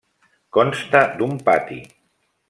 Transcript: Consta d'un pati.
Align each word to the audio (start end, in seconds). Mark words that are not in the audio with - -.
Consta 0.57 1.01
d'un 1.19 1.35
pati. 1.49 1.77